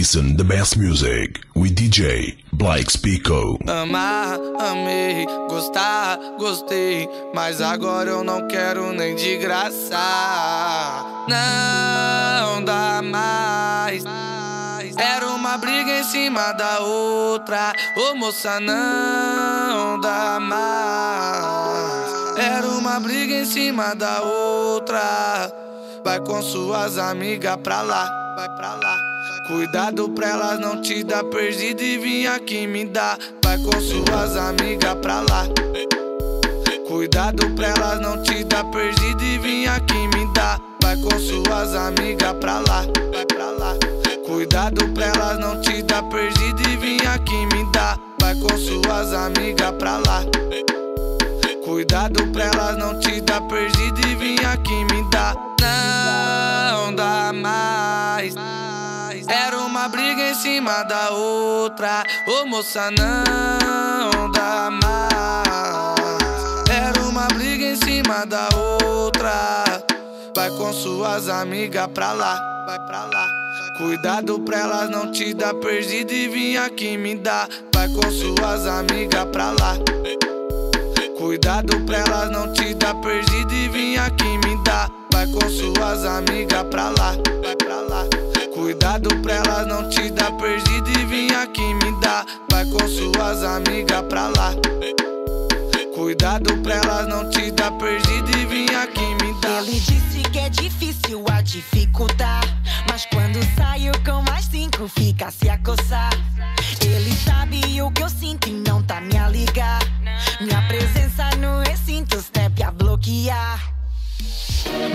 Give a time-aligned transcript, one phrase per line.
[0.00, 3.58] Listen the best music with DJ Blake Spico.
[3.68, 9.98] Amar, amei, gostar, gostei, mas agora eu não quero nem de graça.
[11.28, 14.02] Não dá mais.
[14.96, 17.74] Era uma briga em cima da outra.
[17.98, 22.38] Ô moça, não dá mais.
[22.38, 25.52] Era uma briga em cima da outra.
[26.02, 29.09] Vai com suas amigas pra lá, vai pra lá.
[29.50, 33.18] Cuidado pra elas não te dar perdido e vir aqui me dar.
[33.44, 35.44] Vai com suas amigas pra lá.
[36.86, 40.60] Cuidado pra elas não te dar perdido e vir aqui me dar.
[40.80, 43.74] Vai com suas amigas pra lá, vai pra lá.
[44.24, 47.98] Cuidado pra elas não te dar perdido e vir aqui me dar.
[48.20, 50.22] Vai com suas amigas pra lá.
[51.64, 55.34] Cuidado pra elas não te dar perdido e vir aqui me dar.
[55.60, 58.36] Não dá mais.
[59.32, 62.02] Era uma briga em cima da outra.
[62.26, 66.68] Ô moça, não dá mais.
[66.68, 69.64] Era uma briga em cima da outra.
[70.34, 73.26] Vai com suas amigas pra lá, vai pra lá.
[73.78, 77.48] Cuidado pra elas não te dar perdido e vir aqui me dar.
[77.72, 79.76] Vai com suas amigas pra lá.
[81.16, 84.90] Cuidado pra elas não te dar perdido e vir aqui me dar.
[85.12, 87.69] Vai com suas amigas pra lá, vai pra lá.
[88.60, 92.26] Cuidado pra elas não te dar perdido e vir aqui me dar.
[92.52, 94.54] Vai com suas amigas pra lá.
[95.94, 99.62] Cuidado pra elas não te dar perdido e vir aqui me dar.
[99.62, 102.42] Ele disse que é difícil a dificultar.
[102.86, 106.12] Mas quando saio com mais cinco, fica se a coçar.
[106.84, 109.80] Ele sabe o que eu sinto e não tá me a ligar.
[110.38, 113.79] Minha presença no recinto, step a bloquear.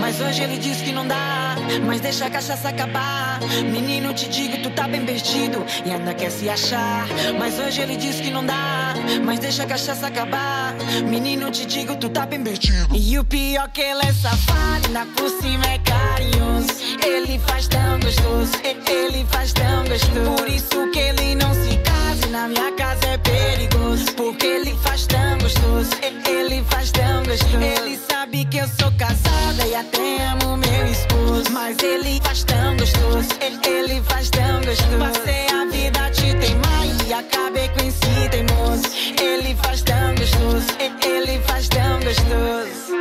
[0.00, 3.40] Mas hoje ele diz que não dá, mas deixa a cachaça acabar.
[3.70, 7.06] Menino, te digo, tu tá bem perdido e ainda quer se achar.
[7.38, 8.94] Mas hoje ele diz que não dá,
[9.24, 10.74] mas deixa a cachaça acabar.
[11.08, 12.94] Menino, te digo, tu tá bem perdido.
[12.94, 16.68] E o pior que ele é safado, por cima é carinhoso.
[17.04, 18.52] Ele faz tão gostoso,
[18.90, 20.36] ele faz tão gostoso.
[20.36, 21.95] Por isso que ele não se casa,
[22.28, 24.04] na minha casa é perigoso.
[24.16, 25.90] Porque ele faz tão gostoso,
[26.28, 27.56] ele faz tão gostoso.
[27.56, 31.50] Ele sabe que eu sou casada e até amo meu esposo.
[31.52, 33.28] Mas ele faz tão gostoso,
[33.64, 34.98] ele, faz tão gostoso.
[34.98, 38.84] Passei a vida te teimar e acabei com esse teimoso.
[39.20, 40.66] Ele faz tão gostoso,
[41.04, 42.96] ele faz tão gostoso.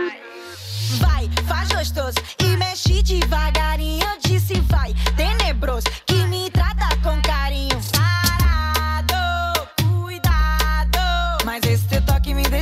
[1.00, 4.05] Vai, faz gostoso e mexe devagarinho.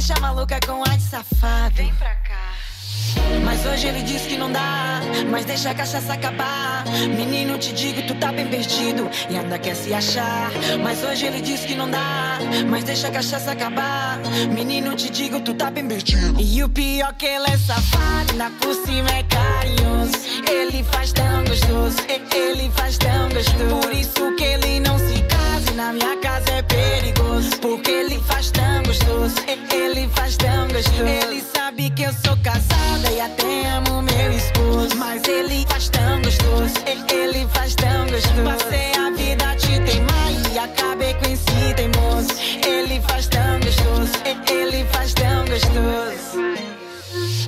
[0.06, 1.76] Deixa maluca com ar de safado.
[1.76, 2.52] Vem pra cá.
[3.46, 5.00] Mas hoje ele diz que não dá,
[5.32, 6.84] mas deixa a cachaça acabar.
[7.16, 10.52] Menino, te digo, tu tá bem perdido e ainda quer se achar.
[10.84, 12.38] Mas hoje ele diz que não dá,
[12.70, 14.20] mas deixa a cachaça acabar.
[14.54, 16.36] Menino, te digo, tu tá bem perdido.
[16.38, 20.12] E o pior que ele é safado, ainda por cima é carinhoso.
[20.52, 21.98] Ele faz tão gostoso,
[22.36, 23.80] ele faz tão gostoso.
[23.82, 25.33] Por isso que ele não se
[25.74, 27.50] na minha casa é perigoso.
[27.62, 29.36] Porque ele faz tão gostoso,
[29.72, 31.04] ele faz tão gostoso.
[31.04, 34.96] Ele sabe que eu sou casada e até amo meu esposo.
[34.98, 36.74] Mas ele faz tão gostoso,
[37.12, 38.44] ele faz tão gostoso.
[38.44, 42.30] Passei a vida te teimar e acabei com esse teimoso.
[42.66, 44.12] Ele faz tão gostoso,
[44.50, 46.44] ele faz tão gostoso.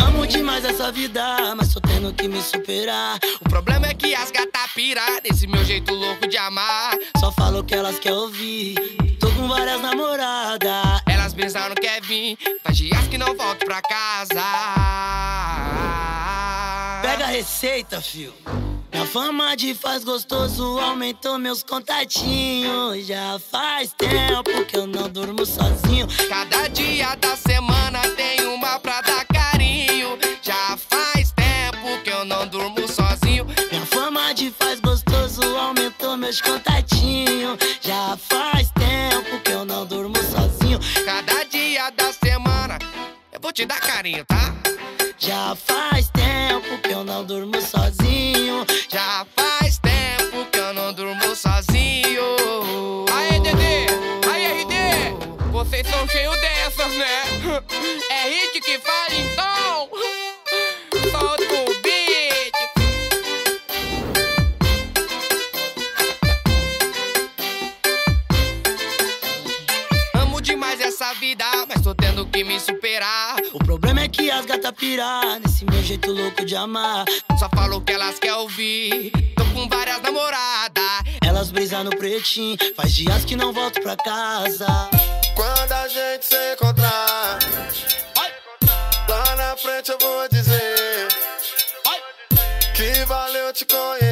[0.07, 1.79] Amo demais essa vida, mas tô
[2.13, 3.17] que me superar.
[3.41, 6.97] O problema é que as gata pira nesse meu jeito louco de amar.
[7.19, 8.75] Só falo que elas querem ouvir.
[9.19, 11.01] Tô com várias namoradas.
[11.07, 14.41] Elas pensaram que é vir, faz dias que não volto pra casa.
[17.01, 18.33] Pega a receita, fio.
[18.91, 23.05] Minha fama de faz gostoso aumentou meus contatinhos.
[23.05, 26.07] Já faz tempo que eu não durmo sozinho.
[26.29, 29.14] Cada dia da semana tem uma pra dar
[36.25, 37.59] meus contatinhos.
[37.81, 40.79] Já faz tempo que eu não durmo sozinho.
[41.05, 42.79] Cada dia da semana
[43.31, 44.55] eu vou te dar carinho, tá?
[45.19, 48.65] Já faz tempo que eu não durmo sozinho.
[48.89, 49.23] Já
[74.85, 77.05] que as gatas pirar nesse meu jeito louco de amar.
[77.39, 79.11] Só falo o que elas querem ouvir.
[79.35, 80.83] Tô com várias namoradas.
[81.23, 82.57] Elas elas brisa no pretinho.
[82.75, 84.67] Faz dias que não volto pra casa.
[85.35, 87.39] Quando a gente se encontrar,
[89.09, 91.07] lá na frente eu vou dizer
[92.75, 94.04] que valeu te conhecer.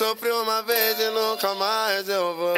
[0.00, 2.54] Sofri uma vez e nunca mais eu vou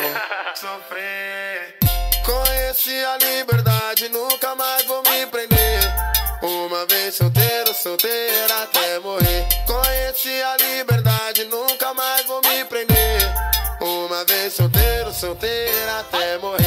[0.55, 1.77] sofrer.
[2.25, 5.81] Conheci a liberdade, nunca mais vou me prender.
[6.41, 9.44] Uma vez solteiro, solteira até morrer.
[9.67, 13.21] Conheci a liberdade, nunca mais vou me prender.
[13.81, 16.62] Uma vez solteiro, solteira até morrer.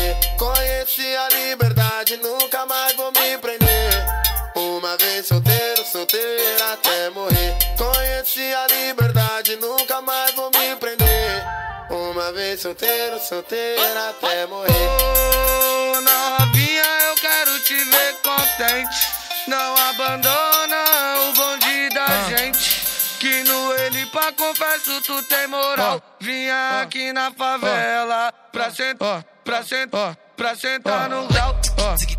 [12.55, 14.71] Vez solteiro, solteira até morrer.
[14.71, 19.09] Ô, novinha, eu quero te ver contente.
[19.45, 22.81] Não abandona o bonde da gente.
[23.19, 26.01] Que no ele pra confesso tu tem moral.
[26.21, 31.59] Vinha aqui na favela pra sentar, pra sentar, pra sentar no grau.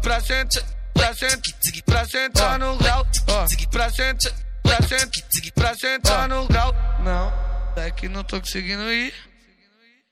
[0.03, 3.07] Pra sentar, pra sentar, pra sentar no grau.
[3.71, 4.33] Pra sentar,
[4.63, 6.75] pra sentar, pra sentar no grau.
[6.99, 7.33] Não,
[7.83, 9.15] é que não tô conseguindo ir.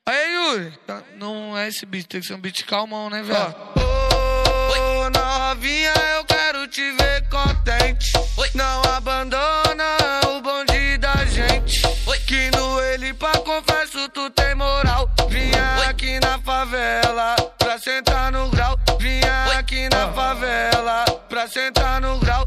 [0.06, 3.55] Aí, Yuri, tá- não é esse beat, tem que ser um beat calmão, né, velho?
[3.77, 8.12] Ô, novinha, eu quero te ver contente.
[8.55, 9.97] Não abandona
[10.29, 11.83] o bonde da gente.
[12.27, 15.09] Que no ele pra confesso tu tem moral.
[15.29, 18.79] Vinha aqui na favela pra sentar no grau.
[18.99, 22.47] Vinha aqui na favela pra sentar no grau.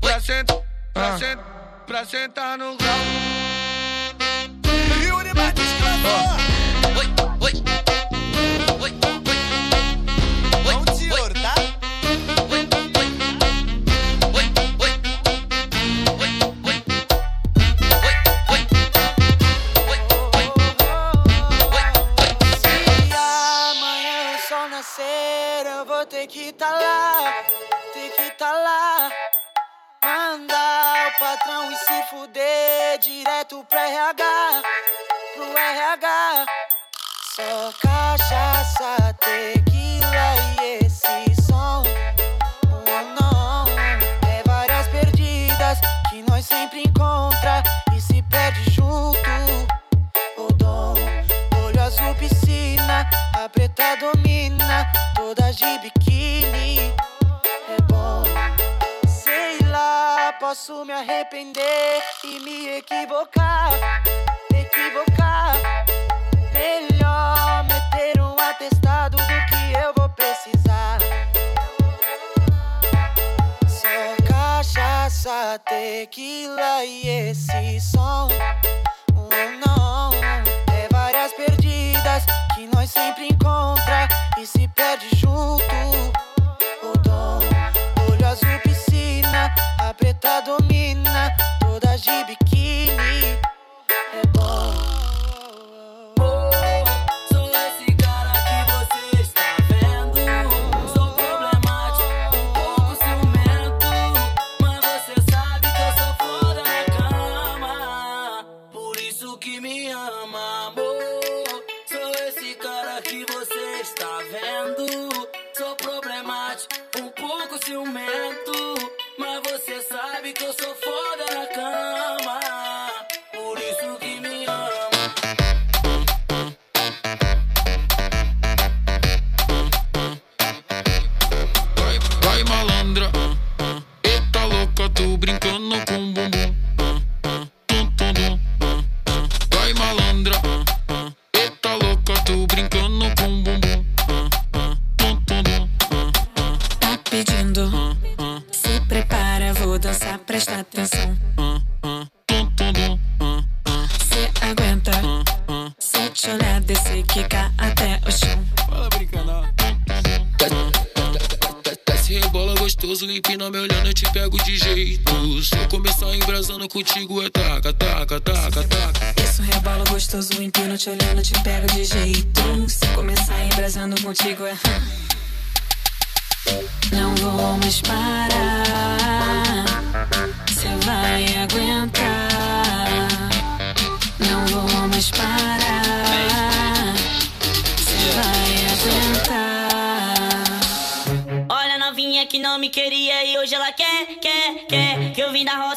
[0.00, 0.56] Pra sentar,
[0.94, 1.44] pra sentar,
[1.86, 2.98] pra sentar no grau.
[5.02, 6.51] Yuri Batista
[32.12, 34.62] fuder direto pro RH,
[35.34, 36.46] pro RH.
[37.34, 41.82] Só cachaça, tequila e esse som.
[42.66, 43.64] Oh, não,
[44.28, 45.78] é várias perdidas
[46.10, 47.62] que nós sempre encontra
[47.96, 49.18] e se perde junto.
[50.36, 50.94] O dom,
[51.64, 53.08] olho azul, piscina,
[53.42, 55.91] a preta domina, todas de.
[60.52, 63.72] Posso me arrepender e me equivocar,
[64.54, 65.56] equivocar.
[66.52, 70.98] Melhor meter um atestado do que eu vou precisar.
[73.66, 78.01] Só cachaça, tequila e esse som.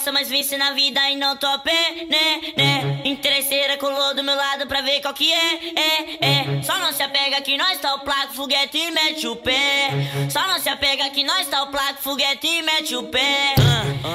[0.05, 3.01] Roça, mas venci na vida e não tô a pé, né, né.
[3.05, 6.63] Interesseira colou do meu lado pra ver qual que é, é, é.
[6.63, 9.89] Só não se apega que nós tá o placo, foguete e mete o pé.
[10.29, 13.55] Só não se apega que nós tá o placo, foguete e mete o pé.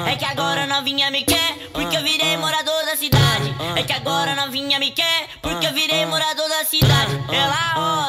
[0.07, 3.53] É que agora novinha me quer, porque eu virei morador da cidade.
[3.75, 7.11] É que agora novinha me quer, porque eu virei morador da cidade.
[7.31, 8.00] Ela roça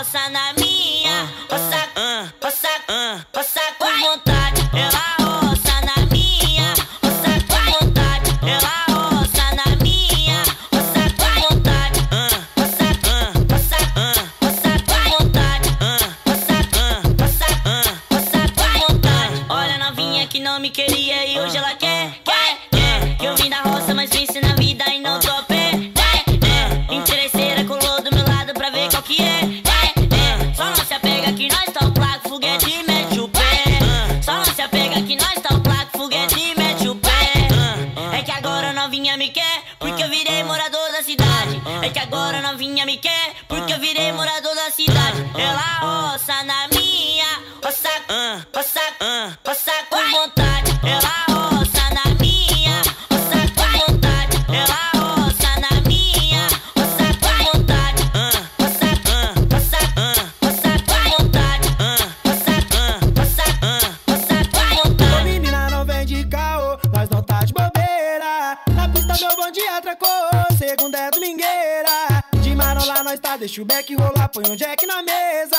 [73.42, 75.56] deixa o beck rolar, põe um jack na mesa.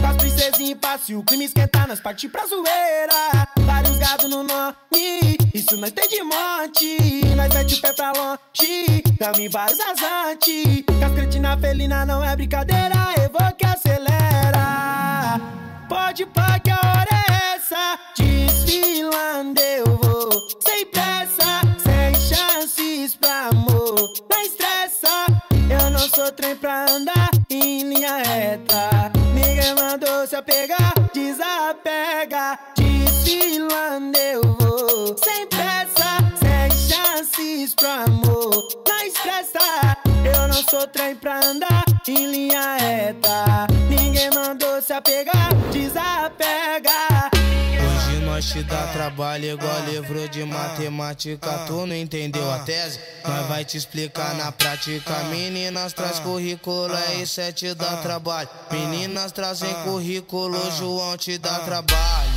[0.00, 3.48] Com as princesinhas passe o crime esquentar, nós parti pra zoeira.
[3.58, 7.34] Vários gado no nome, isso nós tem de monte.
[7.34, 9.02] Nós mete o pé pra longe,
[9.40, 10.84] em vários azantes.
[10.86, 15.40] Com as cretinas felina não é brincadeira, evoca e acelera.
[15.88, 23.48] Pode pá que a hora é essa Desfilando eu vou Sem pressa, sem chances pra
[23.48, 23.96] amor
[24.30, 25.03] Não estressa Eu
[25.94, 29.12] não sou trem pra andar em linha reta.
[29.32, 32.58] Ninguém mandou se apegar Desapega.
[32.76, 35.16] Desfilando eu vou.
[35.16, 38.68] Sem pressa, sem chances pro amor.
[38.86, 43.68] Não estressa Eu não sou trem pra andar em linha reta.
[43.88, 47.33] Ninguém mandou se apegar Desapega
[48.34, 51.58] nós te dá trabalho igual livro de matemática.
[51.68, 52.98] Tu não entendeu a tese?
[53.24, 55.22] Nós vai te explicar na prática.
[55.30, 58.48] Meninas traz currículo, é isso é te dá trabalho.
[58.72, 62.32] Meninas trazem currículo, João te dá trabalho.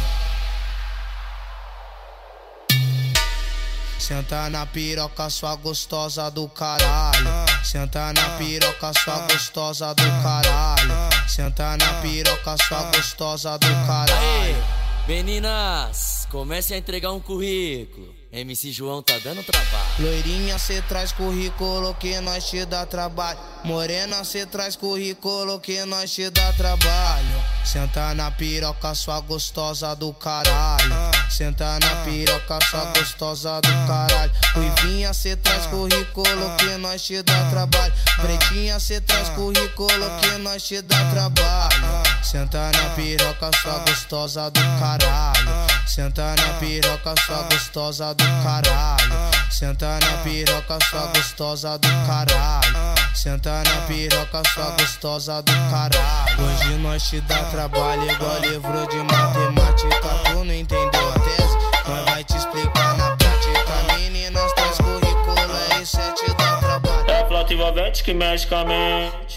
[3.97, 7.27] Senta na piroca, sua gostosa do caralho.
[7.63, 10.93] Senta na piroca, sua gostosa do caralho.
[11.27, 14.76] Senta na piroca, sua gostosa do caralho.
[15.07, 18.13] Meninas, comece a entregar um currículo.
[18.29, 19.87] MC João tá dando trabalho.
[19.99, 23.39] Loirinha, cê traz currículo que nós te dá trabalho.
[23.63, 27.41] Morena, cê traz currículo que nós te dá trabalho.
[27.63, 30.93] Senta na piroca, sua gostosa do caralho.
[31.29, 34.31] Senta na piroca, sua gostosa do caralho.
[34.55, 37.93] Ruivinha, cê traz currículo que nós te dá trabalho.
[38.19, 42.06] Pretinha, cê traz currículo que nós te dá trabalho.
[42.21, 45.67] Senta na piroca, sua gostosa do caralho.
[45.85, 49.13] Senta na piroca, sua gostosa do caralho.
[49.49, 52.95] Senta na piroca, sua gostosa do caralho.
[53.15, 56.43] Senta na piroca, sua gostosa do caralho.
[56.43, 60.09] Hoje nós te dá trabalho igual livro de matemática.
[60.25, 61.57] Tu não entendeu a tese?
[61.87, 63.95] Nós vai te explicar na prática.
[63.97, 67.09] Meninas, traz currículo, é isso, é te dar trabalho.
[67.09, 69.36] É flauta envolvente que mexe com a mente.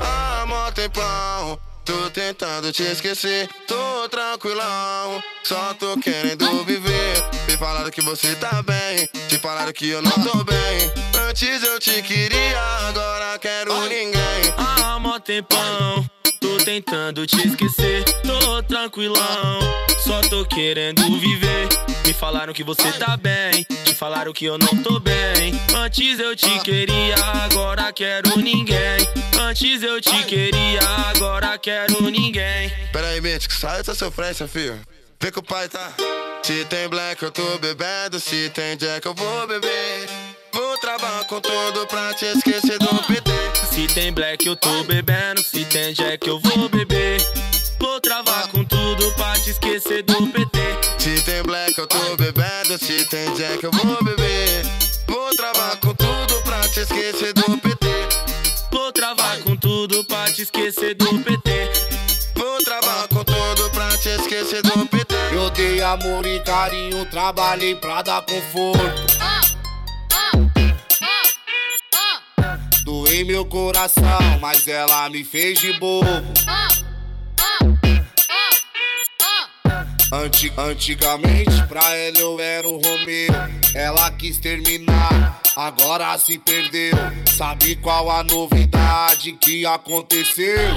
[0.00, 3.48] Há mó tempão, tô tentando te esquecer.
[3.66, 7.24] Tô tranquilão, só tô querendo viver.
[7.48, 10.92] Me falaram que você tá bem, te falaram que eu não tô bem.
[11.28, 14.54] Antes eu te queria, agora quero ninguém.
[14.56, 16.08] Há mó tempão,
[16.40, 19.60] Tô tentando te esquecer, tô tranquilão.
[19.98, 21.68] Só tô querendo viver.
[22.06, 25.52] Me falaram que você tá bem, te falaram que eu não tô bem.
[25.74, 28.98] Antes eu te queria, agora quero ninguém.
[29.38, 30.80] Antes eu te queria,
[31.14, 32.70] agora quero ninguém.
[32.92, 34.80] Pera aí, que sai dessa sofrência, filho.
[35.20, 35.92] Vê que o pai tá.
[36.42, 38.20] Se tem black, eu tô bebendo.
[38.20, 40.08] Se tem jack, eu vou beber.
[40.52, 43.27] Vou travar com tudo pra te esquecer do PT.
[43.78, 45.40] Se tem black, eu tô bebendo.
[45.40, 47.24] Se tem jack, eu vou beber.
[47.78, 50.58] Vou travar com tudo pra te esquecer do PT.
[50.98, 52.76] Se tem black, eu tô bebendo.
[52.76, 54.66] Se tem jack, eu vou beber.
[55.06, 57.86] Vou travar com tudo pra te esquecer do PT.
[58.72, 61.70] Vou travar com tudo pra te esquecer do PT.
[62.34, 65.14] Vou travar com tudo pra te esquecer do PT.
[65.32, 69.18] Eu dei amor e carinho, trabalhei pra dar conforto.
[73.08, 74.04] Doei meu coração,
[74.38, 76.06] mas ela me fez de bobo.
[80.12, 83.32] Anti- antigamente pra ela eu era o Romeu.
[83.74, 86.92] Ela quis terminar, agora se perdeu.
[87.34, 90.58] Sabe qual a novidade que aconteceu?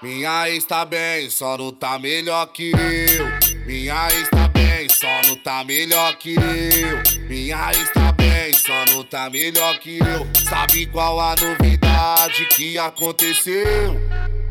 [0.00, 3.26] Minha ex tá bem, só não tá melhor que eu.
[3.66, 7.17] Minha ex tá bem, só não tá melhor que eu.
[7.28, 10.26] Minha ex tá bem, só não tá melhor que eu.
[10.48, 14.00] Sabe qual a novidade que aconteceu?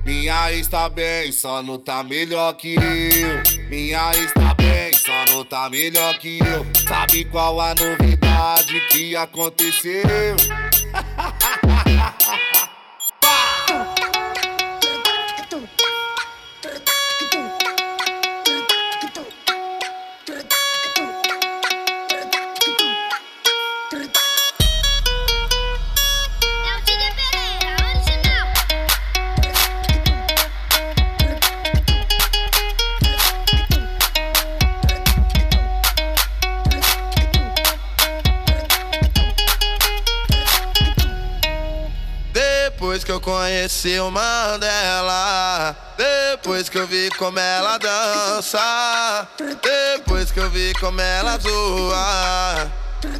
[0.05, 3.67] Minha ex tá bem, só não tá melhor que eu.
[3.67, 6.65] Minha ex tá bem, só não tá melhor que eu.
[6.87, 10.37] Sabe qual a novidade que aconteceu?
[43.67, 49.27] Conheci o Mandela, depois que eu vi como ela dança,
[49.61, 52.71] depois que eu vi como ela zoa,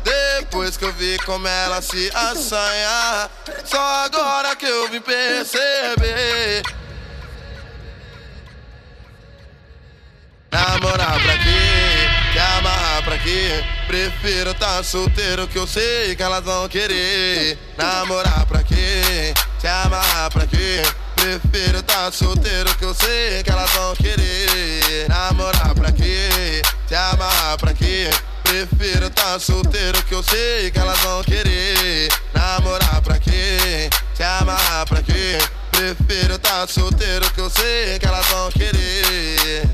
[0.06, 3.30] depois que eu vi como ela se assanha,
[3.66, 6.64] só agora que eu vim perceber.
[10.50, 12.32] Namorar pra quê?
[12.32, 13.66] Te amarrar pra quê?
[13.86, 17.60] Prefiro tá solteiro que eu sei que elas vão querer.
[17.78, 19.34] Namorar pra quê?
[19.68, 20.82] Te amarrar pra quê?
[21.18, 25.10] Prefiro tá solteiro que eu sei que elas vão querer.
[25.10, 26.62] Namorar pra quê?
[26.88, 28.10] Te amarrar pra quê?
[28.44, 32.08] Prefiro tá solteiro que eu sei que elas vão querer.
[32.34, 33.90] Namorar pra quê?
[34.16, 35.38] Te amarrar pra quê?
[35.70, 39.70] Prefiro tá solteiro que eu sei que elas vão querer.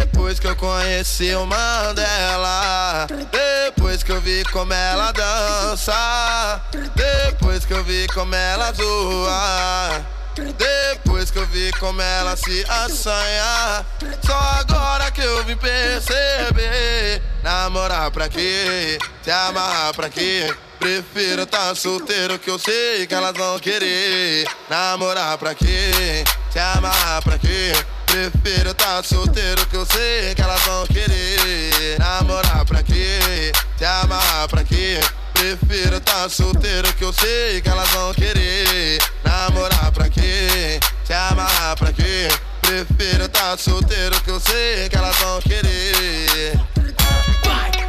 [0.00, 6.60] Depois que eu conheci o Mandela, depois que eu vi como ela dança,
[6.94, 13.86] depois que eu vi como ela zoa, depois que eu vi como ela se assanha,
[14.24, 17.22] só agora que eu vim perceber.
[17.42, 18.98] Namorar pra quê?
[19.22, 20.52] Te amarrar pra quê?
[20.78, 24.46] Prefiro tá solteiro que eu sei que elas vão querer.
[24.68, 26.24] Namorar pra quê?
[26.50, 27.72] Te amarrar pra quê?
[28.06, 31.98] Prefiro tá solteiro que eu sei que elas vão querer.
[31.98, 33.52] Namorar pra quê?
[33.76, 35.00] Te amarrar pra quê?
[35.34, 38.98] Prefiro tá solteiro que eu sei que elas vão querer.
[39.24, 40.80] Namorar pra quê?
[41.04, 42.28] Te amarrar pra quê?
[42.62, 46.58] Prefiro tá solteiro que eu sei que elas vão querer.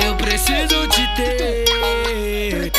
[0.06, 2.72] Eu preciso te ter.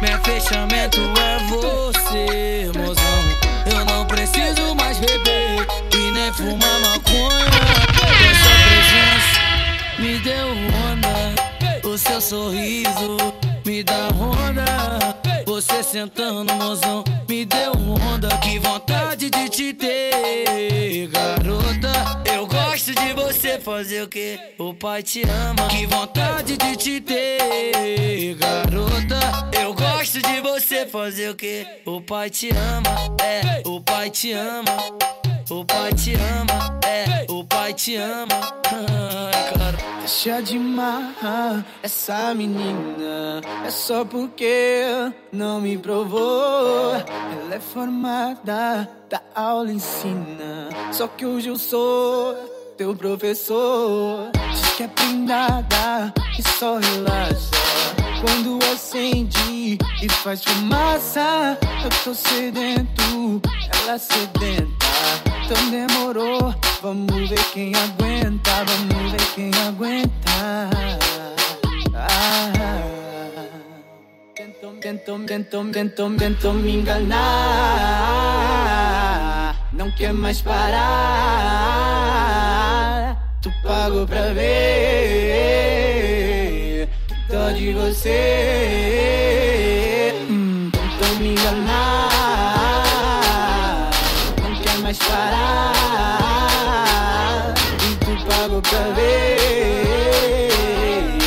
[0.00, 3.05] Meu fechamento é você, mozão.
[6.36, 7.46] Fumar maconha.
[8.30, 10.48] Essa presença me deu
[10.90, 11.88] onda.
[11.88, 13.16] O seu sorriso
[13.64, 15.16] me dá onda.
[15.46, 17.72] Você sentando, mozão, me deu
[18.12, 18.28] onda.
[18.38, 22.22] Que vontade de te ter, garota.
[22.30, 25.68] Eu gosto de você fazer o que o pai te ama.
[25.68, 29.48] Que vontade de te ter, garota.
[29.58, 33.16] Eu gosto de você fazer o que o pai te ama.
[33.22, 34.76] É, o pai te ama.
[35.48, 38.26] O pai te ama, é, o pai te ama.
[38.68, 39.78] Ai, cara.
[40.00, 43.40] Deixa de marrar essa menina.
[43.64, 44.84] É só porque
[45.30, 46.94] não me provou.
[46.96, 50.68] Ela é formada, da aula ensina.
[50.90, 52.34] Só que hoje eu sou
[52.76, 54.30] teu professor.
[54.50, 57.50] Diz que é prendada e só relaxa.
[58.20, 61.56] Quando acende e faz fumaça.
[61.84, 63.40] Eu tô sedento,
[63.82, 64.75] ela sedenta.
[65.48, 70.10] Então demorou, vamos ver quem aguenta, vamos ver quem aguenta.
[71.94, 72.50] Ah,
[74.34, 77.14] tentou, tentou, tentou, tentou me enganar.
[79.72, 80.66] Não quer mais parar.
[83.40, 84.48] Tu pagou pra ver.
[87.30, 88.12] Dó de você.
[90.28, 90.72] Hum,
[91.20, 92.15] me enganar.
[98.94, 101.18] Ver.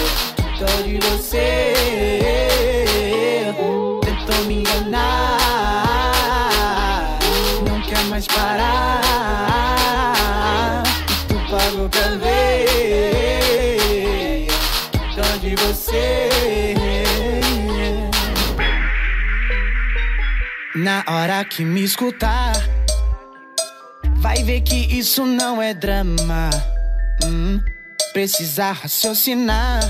[0.60, 1.74] Dó de você.
[4.02, 5.40] Tentou me enganar.
[7.68, 9.02] Não quer mais parar.
[11.10, 14.48] E tu pagou ver.
[15.16, 16.30] Dó de você.
[20.76, 22.54] Na hora que me escutar,
[24.16, 26.50] vai ver que isso não é drama.
[27.26, 27.60] Hum,
[28.14, 29.82] precisa raciocinar.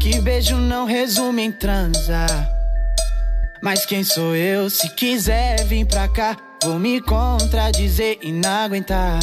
[0.00, 2.48] Que beijo não resume em transar.
[3.62, 4.70] Mas quem sou eu?
[4.70, 9.18] Se quiser vir pra cá, vou me contradizer e não aguentar.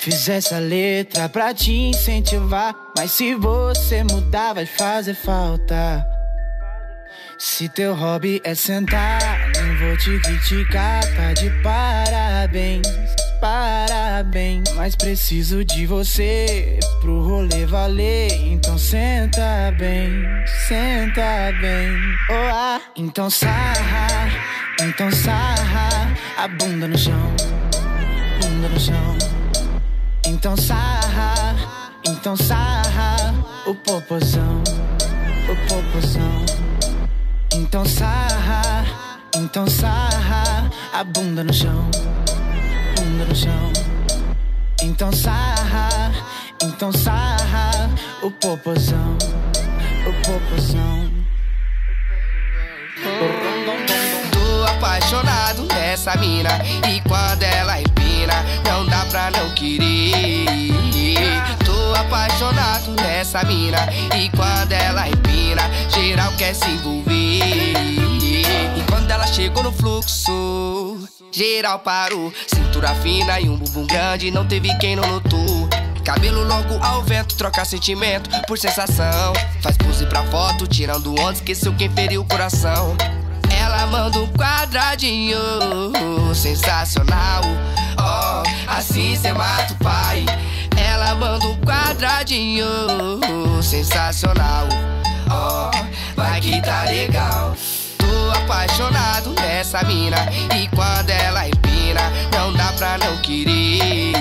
[0.00, 2.74] Fiz essa letra pra te incentivar.
[2.96, 6.06] Mas se você mudar, vai fazer falta.
[7.38, 12.86] Se teu hobby é sentar, não vou te criticar, tá de parabéns,
[13.40, 14.70] parabéns.
[14.74, 20.24] Mas preciso de você pro rolê valer, então senta bem,
[20.66, 21.92] senta bem.
[22.30, 24.28] Oh, ah, então sarra,
[24.80, 25.88] então sarra,
[26.36, 27.34] a bunda no chão,
[28.40, 29.16] bunda no chão.
[30.26, 31.34] Então sarra,
[32.04, 33.34] então sarra,
[33.66, 34.62] o popozão,
[35.48, 36.44] o popozão.
[37.52, 38.84] Então sarra,
[39.34, 41.88] então sarra, a bunda no chão,
[43.34, 43.72] chão.
[44.82, 46.12] Então sarra,
[46.62, 47.90] então sarra,
[48.22, 49.16] o popozão,
[50.06, 51.10] o popozão.
[54.32, 56.50] Tô apaixonado nessa mina
[56.88, 60.75] E quando ela empina Não dá pra não querer
[62.00, 63.78] apaixonado nessa mina
[64.16, 67.74] E quando ela empina Geral quer se envolver
[68.76, 70.98] E quando ela chegou no fluxo
[71.32, 75.68] Geral parou Cintura fina e um bumbum grande Não teve quem não notou
[76.06, 79.32] Cabelo longo ao vento, troca sentimento por sensação.
[79.60, 82.96] Faz pose pra foto, tirando onda, esqueceu quem feriu o coração.
[83.50, 85.36] Ela manda um quadradinho
[86.32, 87.42] sensacional.
[87.98, 90.24] Oh, assim cê mata o pai.
[91.08, 92.66] Um quadradinho
[93.62, 94.66] sensacional.
[95.30, 95.70] Oh,
[96.16, 97.56] vai que tá legal.
[97.96, 100.16] Tô apaixonado nessa mina.
[100.52, 102.00] E quando ela empina,
[102.32, 104.14] não dá pra não querer.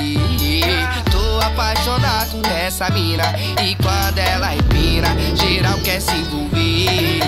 [1.11, 3.33] Tô apaixonado nessa mina.
[3.63, 7.19] E quando ela empina, geral quer se envolver.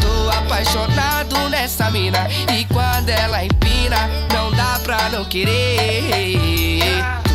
[0.00, 2.26] Tô apaixonado nessa mina.
[2.50, 7.27] E quando ela empina, não dá pra não querer.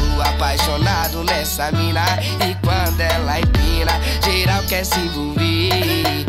[0.53, 2.05] Apaixonado nessa mina.
[2.47, 3.91] E quando ela empina,
[4.23, 6.25] geral quer se envolver.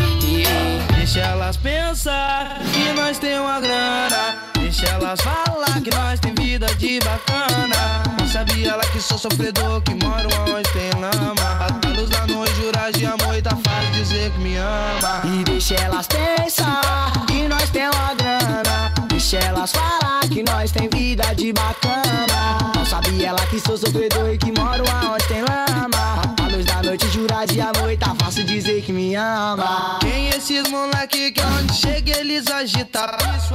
[0.97, 4.39] Deixa elas pensar que nós tem uma grana.
[4.59, 8.03] Deixa elas falar que nós tem vida de bacana.
[8.19, 11.35] Não sabia ela que sou sofredor, que moro onde tem lama.
[11.61, 15.21] A luz da noite, jurar de amor e tá fácil dizer que me ama.
[15.23, 18.94] E deixa elas pensar que nós tem uma grana.
[19.37, 22.73] Elas falar que nós tem vida de bacana.
[22.75, 26.44] Não sabia ela que sou sofredor e que moro aonde tem lama.
[26.55, 29.99] A luz da noite, jurar de amor e tá fácil dizer que me ama.
[30.01, 33.03] Quem esses moleque que onde chega eles agitam?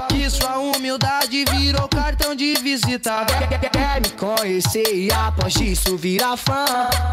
[0.09, 3.25] Que sua humildade virou cartão de visita.
[3.71, 6.65] Quer me conhecer e após isso virar fã.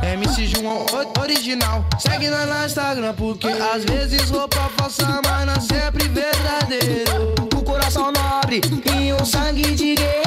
[0.03, 1.85] MC João o- original.
[2.01, 7.33] Segue nós no Instagram porque às vezes roupa falsa, mas não sempre verdadeiro.
[7.57, 8.61] O coração nobre
[8.92, 10.25] e um sangue de guerreiro.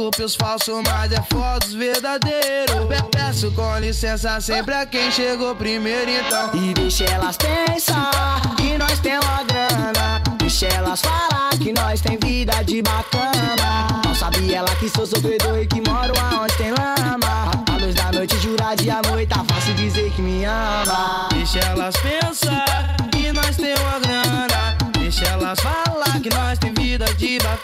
[0.00, 2.86] Desculpe os falsos, mas é foda os verdadeiros.
[2.88, 6.48] Pe- Peço com licença sempre a quem chegou primeiro, então.
[6.54, 10.22] E deixa elas pensar que nós tem uma grana.
[10.38, 13.88] Deixa elas falar que nós tem vida de bacana.
[14.02, 17.50] Não sabia ela que sou sofredor e que moro aonde tem lama.
[17.70, 21.28] A luz da noite, jurar de amor e tá fácil dizer que me ama.
[21.34, 24.78] Deixa elas pensar que nós tem uma grana.
[24.98, 27.59] Deixa elas falar que nós tem vida de bacana.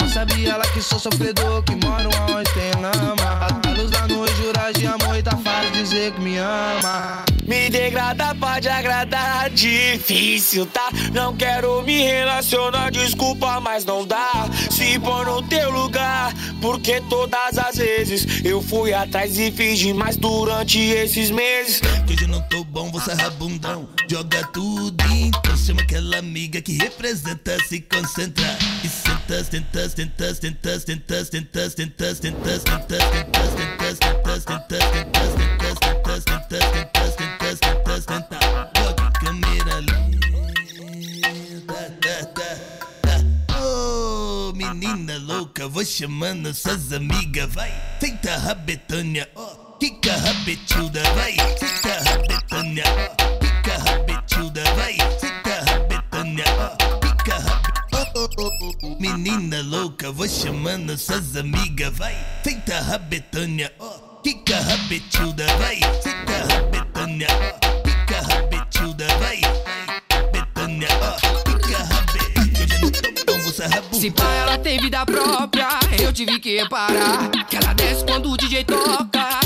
[0.00, 3.46] Não sabia ela que sou sofredor, que moro onde tem lama.
[3.64, 7.24] A luz da noite, jurar de amor e tá fácil dizer que me ama.
[7.46, 9.50] Me degrada, pode agradar.
[9.50, 10.88] Difícil, tá?
[11.12, 14.48] Não quero me relacionar, desculpa, mas não dá.
[14.70, 20.16] Se pôr no teu lugar, porque todas as vezes eu fui atrás e fiz demais
[20.16, 21.80] durante esses meses.
[22.06, 23.88] Que hoje eu não tô bom, você é rabundão.
[24.08, 25.56] Joga tudo então.
[25.56, 28.58] Chama aquela amiga que representa, se concentra.
[28.82, 28.88] E
[43.54, 47.72] Oh, menina louca, vou chamando suas amigas, vai.
[48.00, 49.42] Senta a rabetânia, ó.
[49.42, 49.78] Oh.
[49.78, 51.34] Kika rabetilda, vai.
[51.58, 53.16] Senta a rabetânia, ó.
[53.18, 53.21] Oh.
[58.98, 62.16] Menina louca, vou chamando suas amigas, vai.
[62.42, 63.90] Senta rabetânia, ó.
[64.22, 65.76] Kika rabetilda, vai.
[66.02, 67.82] Senta rabetânia, ó.
[67.82, 69.40] Kika rabetilda, vai.
[70.32, 71.12] Betânia, ó.
[71.44, 73.20] Kika rabe...
[73.20, 74.00] Então você é rabundão.
[74.00, 75.68] Se pá, ela tem vida própria,
[76.00, 77.30] eu tive que reparar.
[77.48, 79.40] Que ela desce quando o DJ toca,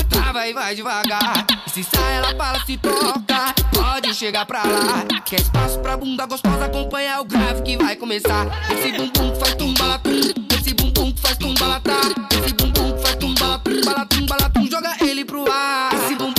[0.45, 1.45] e vai devagar.
[1.65, 5.05] E se sai, ela fala, se toca, pode chegar pra lá.
[5.25, 8.47] Quer espaço pra bunda gostosa, acompanha o grave que vai começar.
[8.71, 10.21] Esse bumbum faz tumbalatum,
[10.57, 11.99] esse bumbum faz tumbalatá.
[12.31, 15.93] Esse bumbum faz tumbalatum, balatum, balatum, joga ele pro ar.
[15.93, 16.36] Esse bumbum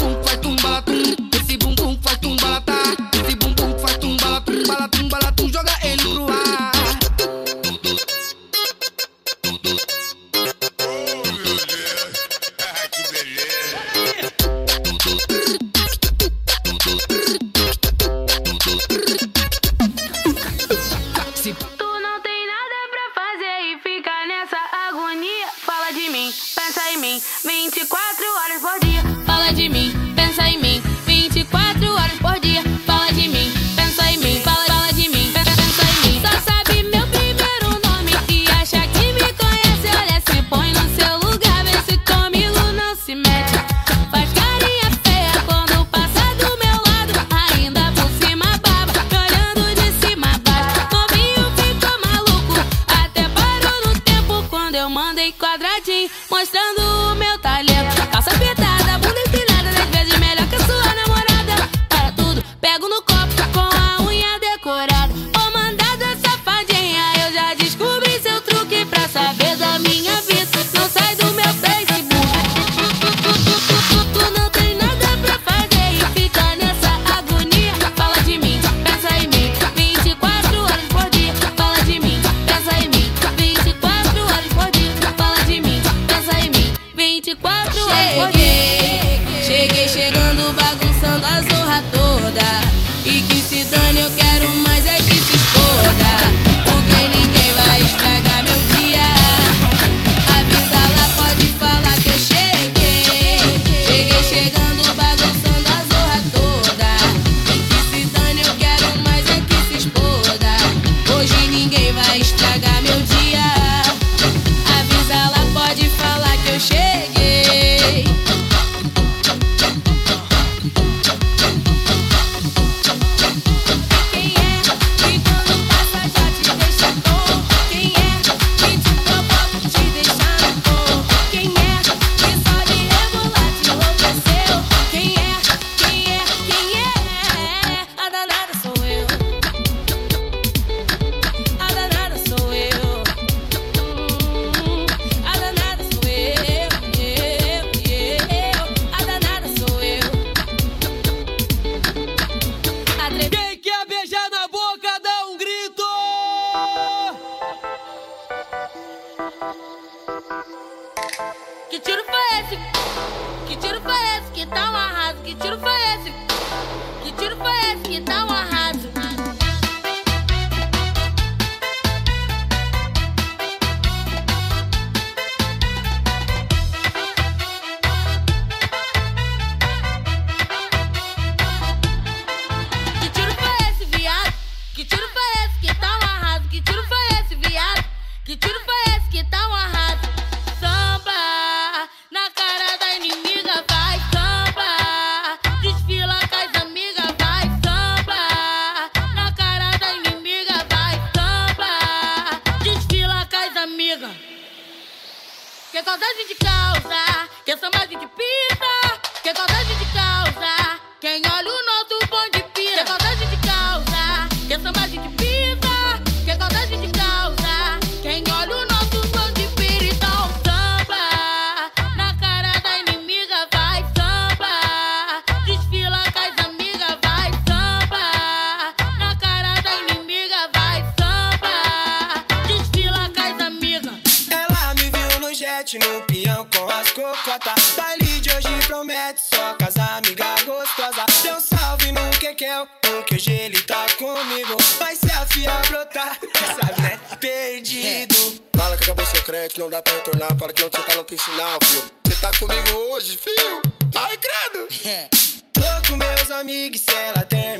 [237.38, 237.54] gata.
[237.76, 241.04] Baile de hoje promete só casa, amiga gostosa.
[241.22, 244.56] Dê um salve no Kekel, porque hoje ele tá comigo.
[244.78, 246.18] Vai se afiar, brotar,
[246.60, 247.00] sabe, né?
[247.20, 248.42] Perdido.
[248.56, 250.36] Fala que acabou seu crédito, não dá pra retornar.
[250.36, 253.62] Para que não tentar, não tem sinal, filho Você tá comigo hoje, fio?
[253.94, 255.10] Ai, credo.
[255.52, 257.57] Tô com meus amigos, se ela tem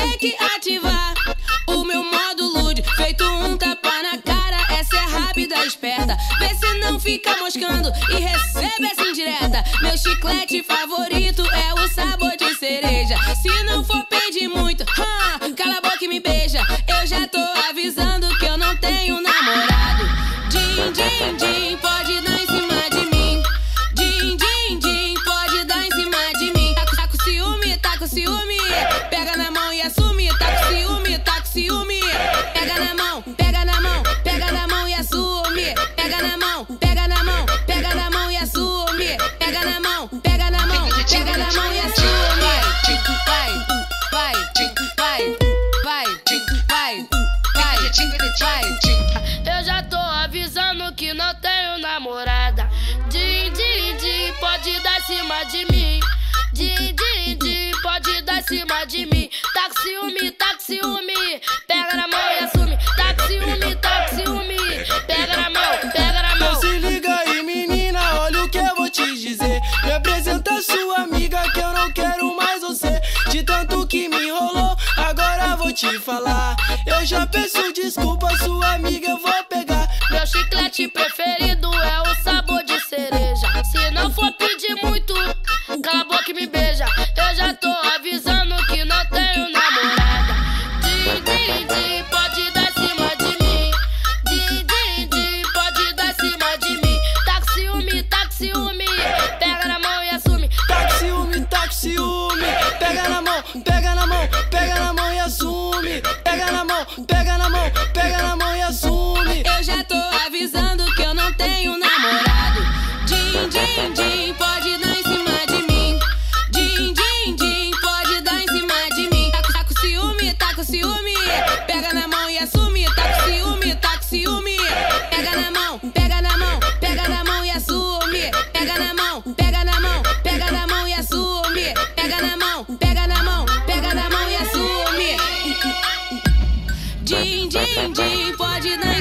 [0.00, 1.14] tem que ativar
[1.66, 4.56] o meu módulo de feito um tapa na cara.
[4.78, 6.16] Essa é rápida, e esperta.
[6.38, 9.62] Vê se não fica moscando e recebe essa indireta.
[9.82, 12.29] Meu chiclete favorito é o sabor.
[75.80, 76.56] te falar.
[76.86, 79.88] Eu já peço desculpa, sua amiga, eu vou pegar.
[80.10, 82.09] Meu chiclete preferido é o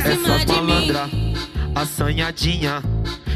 [0.09, 1.09] Essa malandra,
[1.75, 2.81] assanhadinha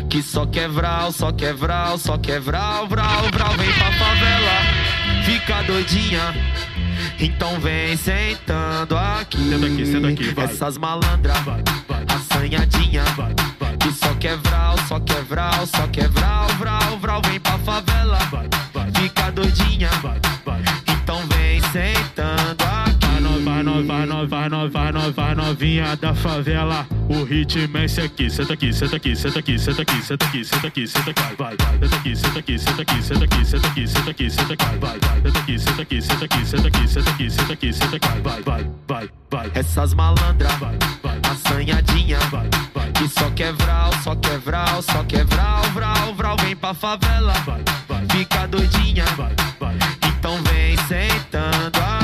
[0.09, 6.33] que só quebral, só quebral, só quebral, vral, vral, vem pra favela, fica doidinha.
[7.19, 9.37] Então vem sentando aqui.
[9.37, 10.45] Senta aqui, senta aqui, vai.
[10.45, 11.63] Essas malandras, vai,
[12.07, 13.03] assanhadinha,
[13.79, 18.19] que só quebral, só quebral, só quebral, vral, vral, vem pra favela,
[18.99, 19.89] fica doidinha.
[20.87, 22.62] Então vem sentando
[23.63, 26.85] nós vai, nós vai, novinha da favela.
[27.09, 30.45] O ritmo é esse aqui, senta aqui, senta aqui, senta aqui, senta aqui, senta aqui,
[30.45, 33.67] senta aqui, senta aqui, vai, vai, senta aqui, senta aqui, senta aqui, senta aqui, senta
[33.67, 36.87] aqui, senta aqui, senta aqui, vai, vai, senta aqui, senta aqui, senta aqui, senta aqui,
[36.87, 39.51] senta aqui, senta aqui, senta aqui, vai, vai, vai, vai.
[39.55, 45.03] Essas malandras, vai, vai, assanhadinha, vai, vai, que só quer vral, só quer vral, só
[45.03, 49.77] quer vral, vral, vral, vem pra favela, vai, vai, fica doidinha, vai, vai.
[50.07, 52.02] Então vem sentando aqui.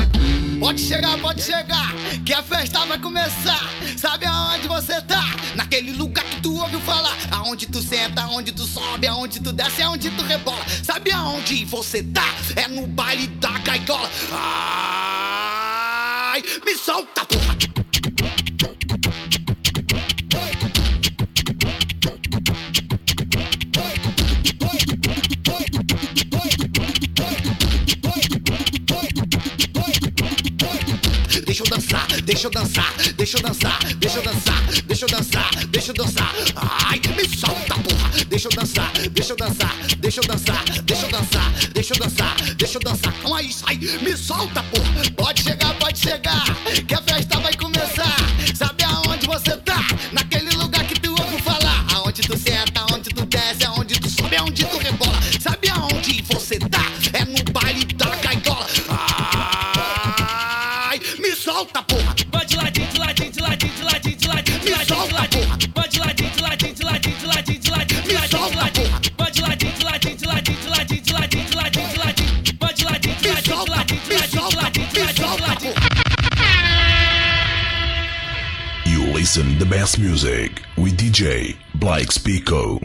[0.60, 3.66] Pode chegar, pode chegar, que a festa vai começar.
[3.96, 5.24] Sabe aonde você tá?
[5.56, 7.16] Naquele lugar que tu ouviu falar.
[7.30, 10.62] Aonde tu senta, aonde tu sobe, aonde tu desce, aonde tu rebola.
[10.84, 12.26] Sabe aonde você tá?
[12.56, 14.10] É no baile da gaiola.
[16.32, 17.56] Ai, me solta, porra.
[32.40, 36.34] Deixa eu dançar, deixa eu dançar, deixa eu dançar, deixa eu dançar, deixa eu dançar.
[36.56, 38.10] Ai, me solta, porra.
[38.28, 42.54] Deixa eu dançar, deixa eu dançar, deixa eu dançar, deixa eu dançar, deixa eu dançar,
[42.56, 43.14] deixa eu dançar.
[43.18, 45.10] Então aí, sai, me solta, porra.
[45.16, 46.44] Pode chegar, pode chegar,
[46.88, 47.29] que a festa
[79.96, 82.80] You listen the best music with DJ Blake Spico.